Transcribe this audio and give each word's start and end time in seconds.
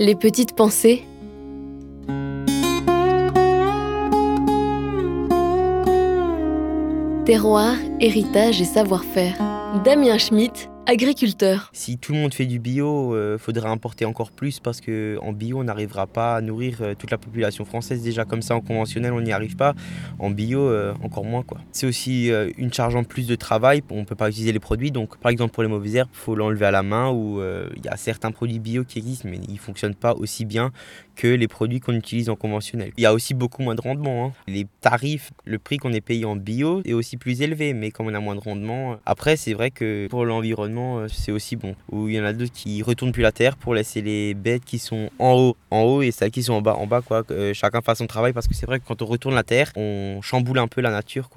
Les 0.00 0.14
petites 0.14 0.54
pensées. 0.54 1.04
Terroir, 7.24 7.74
héritage 7.98 8.60
et 8.60 8.64
savoir-faire. 8.64 9.36
Damien 9.84 10.16
Schmitt, 10.18 10.70
agriculteur. 10.88 11.68
Si 11.74 11.98
tout 11.98 12.12
le 12.12 12.18
monde 12.18 12.32
fait 12.32 12.46
du 12.46 12.58
bio, 12.58 13.12
il 13.12 13.18
euh, 13.18 13.38
faudrait 13.38 13.68
importer 13.68 14.06
encore 14.06 14.30
plus 14.30 14.58
parce 14.58 14.80
qu'en 14.80 15.32
bio, 15.32 15.60
on 15.60 15.64
n'arrivera 15.64 16.06
pas 16.06 16.36
à 16.36 16.40
nourrir 16.40 16.78
euh, 16.80 16.94
toute 16.94 17.10
la 17.10 17.18
population 17.18 17.66
française. 17.66 18.02
Déjà 18.02 18.24
comme 18.24 18.40
ça, 18.40 18.56
en 18.56 18.62
conventionnel, 18.62 19.12
on 19.12 19.20
n'y 19.20 19.32
arrive 19.32 19.54
pas. 19.54 19.74
En 20.18 20.30
bio, 20.30 20.60
euh, 20.60 20.94
encore 21.02 21.26
moins. 21.26 21.42
quoi. 21.42 21.58
C'est 21.72 21.86
aussi 21.86 22.30
une 22.56 22.72
charge 22.72 22.96
en 22.96 23.04
plus 23.04 23.26
de 23.26 23.34
travail. 23.34 23.82
On 23.90 24.00
ne 24.00 24.04
peut 24.04 24.14
pas 24.14 24.30
utiliser 24.30 24.52
les 24.52 24.60
produits. 24.60 24.90
Donc, 24.90 25.18
par 25.18 25.30
exemple, 25.30 25.52
pour 25.52 25.62
les 25.62 25.68
mauvaises 25.68 25.96
herbes, 25.96 26.08
il 26.10 26.18
faut 26.18 26.34
l'enlever 26.34 26.64
à 26.64 26.70
la 26.70 26.82
main 26.82 27.10
ou 27.10 27.40
il 27.76 27.84
y 27.84 27.88
a 27.88 27.96
certains 27.96 28.30
produits 28.30 28.58
bio 28.58 28.84
qui 28.84 28.98
existent, 28.98 29.28
mais 29.28 29.38
ils 29.46 29.54
ne 29.54 29.58
fonctionnent 29.58 29.94
pas 29.94 30.14
aussi 30.14 30.46
bien 30.46 30.72
que 31.18 31.26
les 31.26 31.48
produits 31.48 31.80
qu'on 31.80 31.94
utilise 31.94 32.30
en 32.30 32.36
conventionnel. 32.36 32.92
Il 32.96 33.02
y 33.02 33.06
a 33.06 33.12
aussi 33.12 33.34
beaucoup 33.34 33.62
moins 33.62 33.74
de 33.74 33.80
rendement. 33.80 34.26
Hein. 34.26 34.32
Les 34.46 34.66
tarifs, 34.80 35.32
le 35.44 35.58
prix 35.58 35.76
qu'on 35.76 35.92
est 35.92 36.00
payé 36.00 36.24
en 36.24 36.36
bio 36.36 36.80
est 36.84 36.92
aussi 36.92 37.16
plus 37.16 37.42
élevé, 37.42 37.74
mais 37.74 37.90
comme 37.90 38.06
on 38.06 38.14
a 38.14 38.20
moins 38.20 38.36
de 38.36 38.40
rendement. 38.40 38.98
Après, 39.04 39.36
c'est 39.36 39.52
vrai 39.52 39.70
que 39.70 40.06
pour 40.08 40.24
l'environnement, 40.24 40.77
euh, 40.78 41.08
c'est 41.08 41.32
aussi 41.32 41.56
bon. 41.56 41.74
Ou 41.90 42.08
il 42.08 42.14
y 42.14 42.20
en 42.20 42.24
a 42.24 42.32
d'autres 42.32 42.52
qui 42.52 42.82
retournent 42.82 43.12
plus 43.12 43.22
la 43.22 43.32
terre 43.32 43.56
pour 43.56 43.74
laisser 43.74 44.00
les 44.00 44.34
bêtes 44.34 44.64
qui 44.64 44.78
sont 44.78 45.10
en 45.18 45.32
haut, 45.34 45.56
en 45.70 45.82
haut 45.82 46.02
et 46.02 46.10
celles 46.10 46.30
qui 46.30 46.42
sont 46.42 46.54
en 46.54 46.62
bas, 46.62 46.74
en 46.74 46.86
bas 46.86 47.02
quoi. 47.02 47.22
Euh, 47.30 47.52
chacun 47.54 47.80
fasse 47.80 47.98
son 47.98 48.06
travail 48.06 48.32
parce 48.32 48.48
que 48.48 48.54
c'est 48.54 48.66
vrai 48.66 48.80
que 48.80 48.84
quand 48.86 49.02
on 49.02 49.06
retourne 49.06 49.34
la 49.34 49.42
terre, 49.42 49.70
on 49.76 50.20
chamboule 50.22 50.58
un 50.58 50.68
peu 50.68 50.80
la 50.80 50.90
nature 50.90 51.28
quoi. 51.28 51.36